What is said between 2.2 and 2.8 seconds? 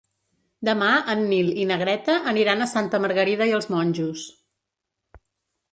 aniran a